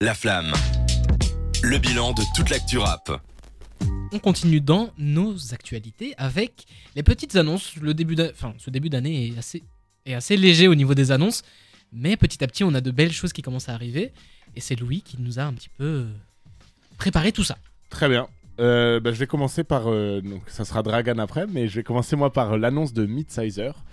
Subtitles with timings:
[0.00, 0.52] La Flamme.
[1.64, 3.20] Le bilan de toute l'actu rap.
[4.12, 7.74] On continue dans nos actualités avec les petites annonces.
[7.82, 9.64] Le début enfin, ce début d'année est assez,
[10.06, 11.42] est assez léger au niveau des annonces,
[11.92, 14.12] mais petit à petit, on a de belles choses qui commencent à arriver.
[14.54, 16.06] Et c'est Louis qui nous a un petit peu
[16.96, 17.58] préparé tout ça.
[17.90, 18.28] Très bien.
[18.60, 19.88] Euh, bah, je vais commencer par.
[19.88, 23.84] euh, donc, ça sera Dragan après, mais je vais commencer moi par l'annonce de Midsizer,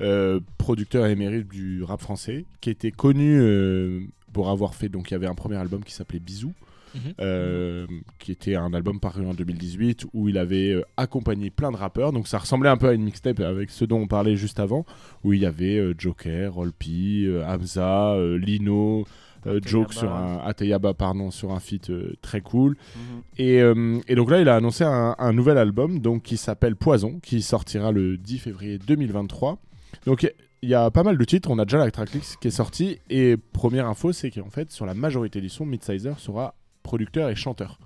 [0.00, 4.00] euh, producteur émérite du rap français, qui était connu euh,
[4.32, 4.88] pour avoir fait.
[4.88, 6.52] Donc, il y avait un premier album qui s'appelait Bisous,
[6.94, 7.00] Mhm.
[7.20, 7.86] euh,
[8.18, 12.12] qui était un album paru en 2018 où il avait euh, accompagné plein de rappeurs.
[12.12, 14.84] Donc, ça ressemblait un peu à une mixtape avec ceux dont on parlait juste avant,
[15.24, 19.04] où il y avait euh, Joker, Rolpi, euh, Hamza, Lino.
[19.64, 21.90] Joke sur un Ateyaba pardon sur un feat
[22.20, 23.22] très cool Mhm.
[23.38, 23.56] et,
[24.06, 27.42] et donc là, il a annoncé un, un nouvel album donc, qui s'appelle Poison, qui
[27.42, 29.58] sortira le 10 février 2023.
[30.06, 32.98] Donc il y a pas mal de titres, on a déjà la qui est sortie.
[33.10, 37.34] Et première info, c'est qu'en fait, sur la majorité du son, Midsizer sera producteur et
[37.34, 37.78] chanteur.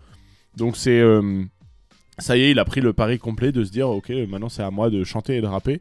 [0.57, 1.01] Donc c'est.
[1.01, 1.43] euh,
[2.19, 4.63] ça y est, il a pris le pari complet de se dire ok, maintenant c'est
[4.63, 5.81] à moi de chanter et de rapper.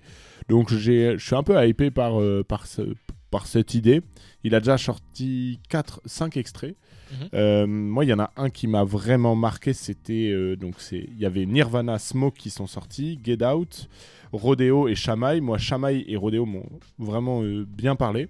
[0.49, 2.93] Donc je suis un peu hypé par, euh, par, ce-
[3.35, 4.01] par cette idée.
[4.45, 6.77] Il a déjà sorti 4, 5 extraits.
[7.11, 7.29] Mhm.
[7.33, 9.73] Euh, moi, il y en a un qui m'a vraiment marqué.
[9.73, 13.89] C'était euh, donc c'est il y avait Nirvana, Smoke qui sont sortis, Get Out,
[14.31, 15.41] Rodeo et Shamai.
[15.41, 18.29] Moi, Shamai et Rodeo m'ont vraiment euh, bien parlé.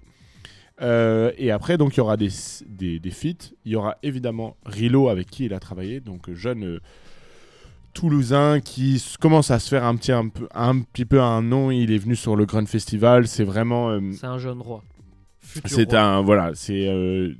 [0.80, 2.30] Et après, donc il y aura des,
[2.66, 3.54] des, des feats.
[3.64, 6.80] Il y aura évidemment Rilo avec qui il a travaillé, donc jeune
[7.94, 11.70] Toulousain qui commence à se faire un petit, un, peu, un petit peu un nom.
[11.70, 13.26] Il est venu sur le Grand Festival.
[13.28, 13.98] C'est vraiment.
[14.12, 14.82] C'est un jeune roi.
[15.64, 17.32] C'est un voilà, c'est euh,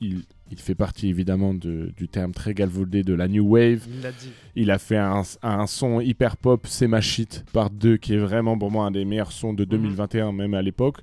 [0.00, 3.86] il, il fait partie évidemment de- du terme très galvaudé de la new wave.
[3.88, 4.30] Il l'a dit.
[4.56, 8.18] Il a fait un, un son hyper pop, c'est ma shit par deux, qui est
[8.18, 10.98] vraiment pour moi un des meilleurs sons de 2021 même à l'époque.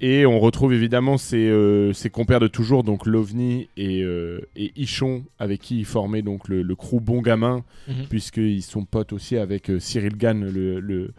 [0.00, 4.70] Et on retrouve évidemment ses, euh, ses compères de toujours, donc Lovni et, euh, et
[4.76, 8.06] Ichon, avec qui il formait donc le, le crew Bon Gamin, Mhm.
[8.08, 11.10] puisqu'ils sont potes aussi avec euh, Cyril Gann, le, le,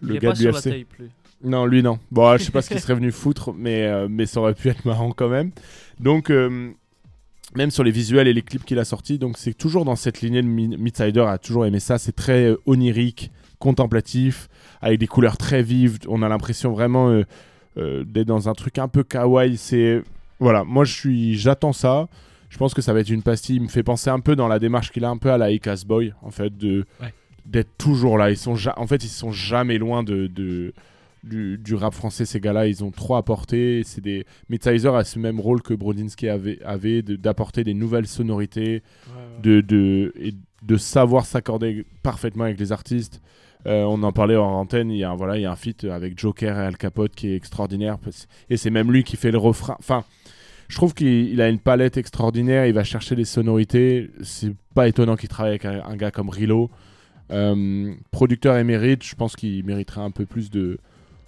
[0.00, 0.60] Il le est gars pas de sur la.
[1.44, 1.98] Non, lui non.
[2.10, 4.68] Bon, je sais pas ce qu'il serait venu foutre, mais, euh, mais ça aurait pu
[4.68, 5.50] être marrant quand même.
[6.00, 6.70] Donc, euh,
[7.54, 10.20] même sur les visuels et les clips qu'il a sortis, donc c'est toujours dans cette
[10.22, 11.98] lignée de Mi- Midsider a toujours aimé ça.
[11.98, 14.48] C'est très euh, onirique, contemplatif,
[14.80, 15.98] avec des couleurs très vives.
[16.08, 17.22] On a l'impression vraiment
[17.76, 19.56] euh, d'être dans un truc un peu kawaii.
[19.56, 20.02] C'est
[20.40, 22.08] voilà, moi je suis, j'attends ça.
[22.50, 23.56] Je pense que ça va être une pastille.
[23.56, 25.50] Il me fait penser un peu dans la démarche qu'il a un peu à la
[25.50, 27.12] Icas Boy, en fait, de Ouais.
[27.46, 28.30] d'être toujours là.
[28.30, 30.74] Ils sont ja- en fait, ils sont jamais loin de, de
[31.24, 32.24] du, du rap français.
[32.24, 33.82] Ces gars-là, ils ont trop apporté.
[33.84, 38.06] C'est des Midsizer a ce même rôle que Brodinski avait, avait de- d'apporter des nouvelles
[38.06, 38.82] sonorités,
[39.42, 43.20] de, de, et de savoir s'accorder parfaitement avec les artistes.
[43.66, 45.56] Euh, on en parlait en antenne, il y a, un- voilà, il y a un
[45.56, 47.98] feat avec Joker et Al Capote qui est extraordinaire.
[48.50, 49.76] Et c'est même lui qui fait le refrain.
[49.78, 50.04] Enfin,
[50.68, 54.10] je trouve qu'il il a une palette extraordinaire, il va chercher les sonorités.
[54.22, 56.70] C'est pas étonnant qu'il travaille avec un, un gars comme Rilo.
[57.30, 60.78] Euh, producteur émérite, je pense qu'il mériterait un peu plus de,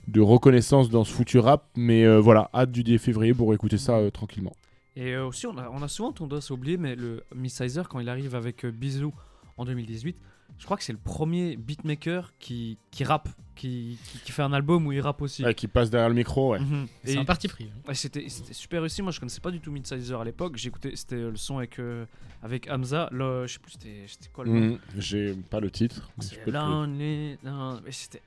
[0.09, 1.65] de reconnaissance dans ce foutu rap.
[1.77, 4.55] Mais euh, voilà, hâte du 10 février pour écouter ça euh, tranquillement.
[4.97, 7.99] Et euh, aussi, on a, on a souvent tendance à oublier, mais le Midsizer, quand
[8.01, 9.13] il arrive avec euh, Bisou
[9.57, 10.17] en 2018,
[10.57, 14.53] je crois que c'est le premier beatmaker qui, qui rappe, qui, qui, qui fait un
[14.53, 15.45] album où il rappe aussi.
[15.45, 16.61] Ouais, qui passe derrière le micro, ouais.
[16.61, 16.87] Mhm.
[17.03, 17.65] C'est Et- un parti pris.
[17.65, 17.81] hein.
[17.89, 19.03] Ouais, c'était c'était super réussi.
[19.03, 20.65] Moi, je connaissais pas du tout Midsizer à l'époque.
[20.65, 22.05] Écouté, c'était euh, le son avec, euh,
[22.43, 23.09] avec Hamza.
[23.11, 24.79] Le, je sais plus, c'était c'était quoi le nom Mhm.
[24.99, 26.09] J'ai pas le titre.
[26.19, 28.23] mais je peux te le- Lonely, non, mais c'était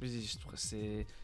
[0.00, 0.08] mais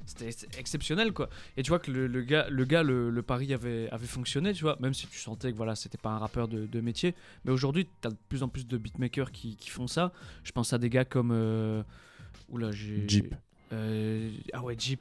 [0.04, 1.28] c'était exceptionnel quoi.
[1.56, 4.52] Et tu vois que le, le gars, le, gars le, le pari avait, avait fonctionné,
[4.52, 7.14] tu vois, même si tu sentais que voilà, c'était pas un rappeur de, de métier.
[7.44, 10.12] Mais aujourd'hui, tu as de plus en plus de beatmakers qui, qui font ça.
[10.44, 11.30] Je pense à des gars comme.
[11.32, 11.82] euh,
[12.48, 13.04] Oula, j'ai.
[13.08, 13.34] Jeep.
[13.72, 15.00] Euh, ah ouais, Jeep.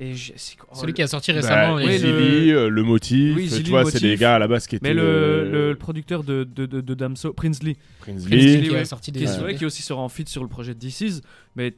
[0.00, 1.74] Et j'ai- c'est quoi- oh, Celui le- qui a sorti Bah, récemment.
[1.74, 4.86] oui, Easy le- motif, Oui, tu vois, c'est des gars à la base qui étaient.
[4.88, 8.30] Mais le, euh, le, le producteur de, de, de, de Damso, Prince Lee, Prince Prince
[8.30, 8.56] Lee.
[8.58, 8.84] Lee, qui a ouais.
[8.84, 9.24] sorti qui des.
[9.24, 11.20] est, ouais, qui aussi sera en feat sur le projet de DC's,
[11.56, 11.74] mais j'ai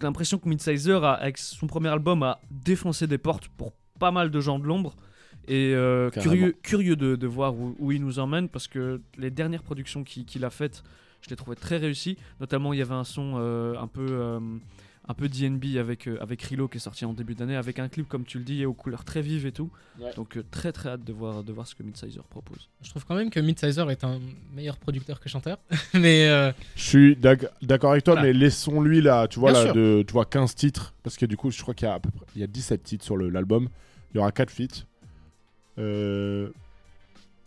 [0.00, 4.30] l'impression que Midsizer, a- avec son premier album, a défoncé des portes pour pas mal
[4.30, 4.94] de gens de l'ombre.
[5.48, 9.30] Et euh, curieux, curieux de, de voir où, où il nous emmène, parce que les
[9.30, 10.82] dernières productions qu'il a faites,
[11.22, 12.16] je les trouvais très réussies.
[12.40, 14.40] Notamment, il y avait un son euh, un peu...
[15.08, 17.88] un peu DNB avec, euh, avec Rilo qui est sorti en début d'année, avec un
[17.88, 19.70] clip, comme tu le dis, et aux couleurs très vives et tout.
[20.00, 20.12] Ouais.
[20.16, 22.68] Donc, euh, très très hâte de voir, de voir ce que Midsizer propose.
[22.82, 24.18] Je trouve quand même que Midsizer est un
[24.54, 25.58] meilleur producteur que chanteur.
[25.94, 28.26] Mais euh, Je suis d'ac- d'accord avec toi, Voilà.
[28.26, 31.50] mais laissons-lui là, tu vois, là, de, tu vois, 15 titres, parce que du coup,
[31.52, 33.68] je crois qu'il y a à peu près, il y a 17 titres sur l'album.
[34.12, 34.84] Il y aura 4 feats.
[35.78, 36.48] Euh,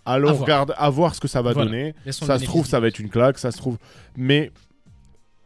[0.06, 0.66] allons À voir.
[0.78, 1.70] à voir ce que ça va Voilà.
[1.70, 1.96] donner.
[2.06, 3.78] laissons Ça se trouve, ça va être une claque, ça se trouve.
[4.16, 4.52] Mais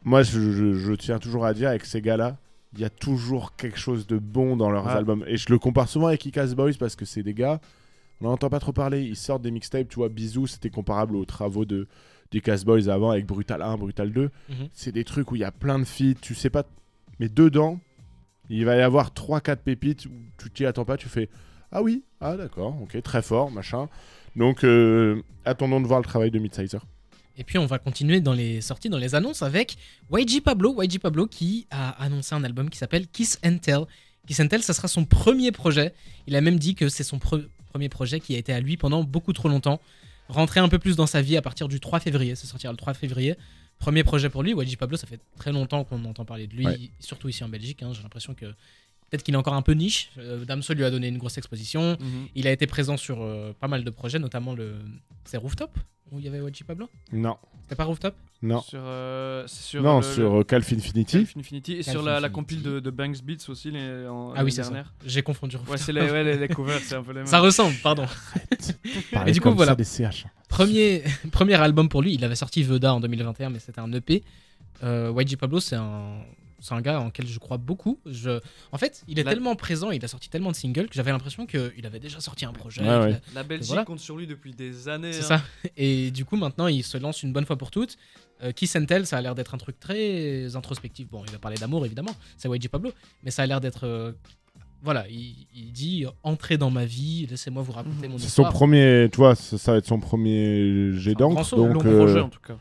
[0.04, 2.38] moi, je, je- je tiens toujours à dire, avec ces gars-là,
[2.74, 4.92] il y a toujours quelque chose de bon dans leurs Ouais.
[4.94, 5.24] albums.
[5.28, 7.62] Et je le compare souvent avec Icas Boys parce que c'est des gars.
[8.22, 9.04] On n'entend pas trop parler.
[9.04, 10.10] Ils sortent des mixtapes, tu vois.
[10.10, 11.88] Bisous, c'était comparable aux travaux de
[12.32, 14.32] des Boys avant avec Brutal 1, Brutal 2.
[14.50, 14.56] Mhm.
[14.74, 16.64] C'est des trucs où il y a plein de feats, tu sais pas.
[17.20, 17.80] Mais dedans,
[18.50, 21.30] il va y avoir 3-4 pépites où tu t'y attends pas, tu fais
[21.72, 23.88] Ah oui, ah d'accord, ok, très fort, machin.
[24.36, 26.84] Donc, euh, attendons de voir le travail de Midsizer.
[27.38, 29.76] Et puis on va continuer dans les sorties, dans les annonces avec
[30.12, 30.82] YG Pablo.
[30.84, 33.82] YG Pablo qui a annoncé un album qui s'appelle Kiss and Tell.
[34.28, 35.94] Kiss and Tell, ça sera son premier projet.
[36.28, 38.78] Il a même dit que c'est son pre- premier projet qui a été à lui
[38.78, 39.82] pendant beaucoup trop longtemps.
[40.30, 42.36] Rentrer un peu plus dans sa vie à partir du 3 février.
[42.36, 43.36] Ça sortira le 3 février.
[43.80, 44.52] Premier projet pour lui.
[44.52, 46.80] YG Pablo, ça fait très longtemps qu'on entend parler de lui, Ouais.
[47.00, 47.82] surtout ici en Belgique.
[47.84, 47.92] hein.
[47.94, 48.46] J'ai l'impression que
[49.14, 50.10] peut-être qu'il est encore un peu niche.
[50.18, 51.98] Euh, Damso lui a donné une grosse exposition.
[52.00, 52.28] Mhm.
[52.34, 54.74] Il a été présent sur euh, pas mal de projets, notamment le.
[55.24, 55.70] C'est Rooftop
[56.12, 56.90] où il y avait YG Pablo?
[57.12, 58.14] Non, C'était pas Rooftop?
[58.44, 58.62] Non.
[58.62, 61.20] Sur, euh, c'est sur non, le- sur euh, Calf Infinity.
[61.20, 64.34] Calf Infinity et Calf sur la, la compile de, de Banks Beats aussi les, en,
[64.36, 64.84] Ah oui, c'est ça.
[65.06, 65.58] J'ai confondu.
[65.68, 67.26] Ouais, c'est les, ouais, les, les covers, c'est un peu les mêmes.
[67.28, 68.06] Ça ressemble, pardon.
[69.26, 69.72] Et du coup, comme voilà.
[69.72, 70.26] ça des CH.
[70.50, 74.24] Premier, premier album pour lui, il avait sorti Veda en 2021, mais c'était un EP.
[74.84, 76.18] Euh, YG Pablo, c'est un,
[76.64, 78.00] c'est un gars en lequel je crois beaucoup.
[78.06, 78.40] Je...
[78.72, 81.12] En fait, il est La- tellement présent, il a sorti tellement de singles que j'avais
[81.12, 82.82] l'impression qu'il avait déjà sorti un projet.
[82.82, 83.20] Ouais.
[83.36, 83.86] La Belgique Voilà.
[83.86, 85.14] compte sur lui depuis des années.
[85.14, 85.40] C'est hein.
[85.40, 85.70] ça.
[85.78, 87.98] Et du coup, maintenant, il se lance une bonne fois pour toutes.
[88.42, 91.08] Euh, Kiss and Tell, ça a l'air d'être un truc très introspectif.
[91.10, 92.16] Bon, il va parler d'amour, évidemment.
[92.38, 92.92] C'est YG Pablo.
[93.24, 93.86] Mais ça a l'air d'être.
[93.86, 94.12] euh,
[94.82, 98.52] Voilà, il, il dit entrez dans ma vie, laissez-moi vous raconter mon C'est son histoire.
[98.54, 101.56] premier, tu vois, ça, ça va être son premier jet d'encre.
[101.56, 102.58] Donc, Long euh, projet en tout cas.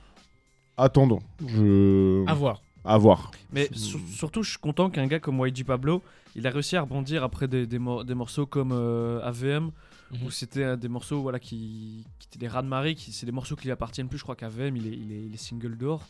[0.77, 1.21] attendons.
[1.47, 2.25] Je...
[2.29, 2.63] À voir.
[2.85, 3.31] À voir.
[3.53, 6.03] Mais sur- surtout, je suis content qu'un gars comme YG Pablo,
[6.35, 9.71] il a réussi à rebondir après des, des, mor- des morceaux comme euh, AVM,
[10.11, 10.27] Mhm.
[10.27, 13.25] où c'était euh, des morceaux voilà, qui, qui étaient des raz de marée, qui, c'est
[13.25, 14.19] des morceaux qui lui appartiennent plus.
[14.19, 16.07] Je crois qu'AVM, il est, il, est, il est single dehors.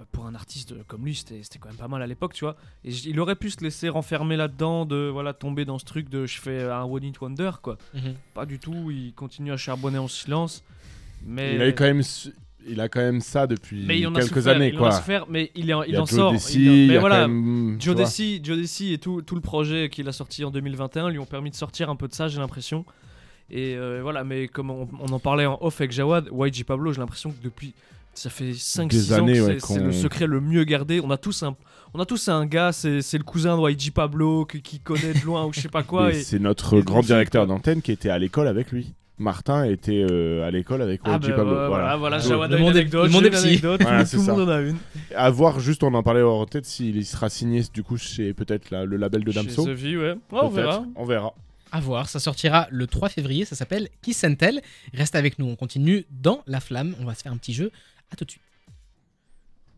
[0.00, 2.44] Euh, Pour un artiste comme lui, c'était c'était quand même pas mal à l'époque, tu
[2.44, 2.56] vois.
[2.84, 6.26] Et il aurait pu se laisser renfermer là-dedans, de voilà tomber dans ce truc de
[6.26, 7.76] je fais un one hit wonder, quoi.
[7.94, 8.14] Mhm.
[8.34, 10.64] Pas du tout, il continue à charbonner en silence.
[11.24, 12.32] Mais Il a eu quand même, su-
[12.66, 14.84] il a quand même ça depuis mais il en a quelques souffert, années, il en
[14.84, 14.92] a quoi.
[14.92, 16.32] souffert, mais il, en, il Il y a en Joe sort.
[16.32, 19.34] Desi, il en- il y mais a voilà, quand même, Joe Desi et tout, tout
[19.34, 22.14] le projet qu'il a sorti en 2021 lui ont permis de sortir un peu de
[22.14, 22.84] ça, j'ai l'impression.
[23.50, 26.92] Et euh, voilà, mais comme on, on en parlait en off avec Jawad, YG Pablo,
[26.92, 27.74] j'ai l'impression que depuis.
[28.14, 31.00] Ça fait 5-6 Des ans que ouais, c'est le secret le mieux gardé.
[31.00, 31.54] On a tous un,
[31.94, 35.46] on a tous un gars, c'est le cousin de YG Pablo qui connaît de loin
[35.46, 36.10] ou je sais pas quoi.
[36.10, 37.54] Et- C'est notre et grand directeur quoi.
[37.54, 38.92] d'antenne qui était à l'école avec lui.
[39.18, 41.66] Martin était euh, à l'école avec Ah bah, Pablo.
[41.68, 43.36] voilà, voilà, Donc, Jawad Le monde anecdote, petit.
[43.36, 44.32] anecdote, Voilà, tout c'est le ça.
[44.32, 44.76] monde en a une.
[45.14, 48.70] À voir, juste on en parlait hors tête, s'il sera signé du coup chez peut-être
[48.70, 49.66] la- le label de Damso.
[49.66, 50.14] Chez The ouais.
[50.30, 50.84] On verra.
[50.96, 51.34] On verra.
[51.72, 54.62] À voir, ça sortira le 3 février, ça s'appelle Kiss and Tell.
[54.94, 57.70] Reste avec nous, on continue dans la flamme, on va se faire un petit jeu.
[58.10, 58.42] À tout de suite.